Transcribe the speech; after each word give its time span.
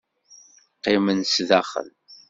Qqimen 0.77 1.19
sdaxel. 1.33 1.89